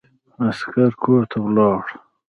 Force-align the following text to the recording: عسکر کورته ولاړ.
عسکر 0.47 0.91
کورته 1.01 1.37
ولاړ. 1.41 1.83